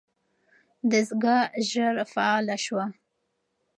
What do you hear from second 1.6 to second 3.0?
ژر فعاله شوه.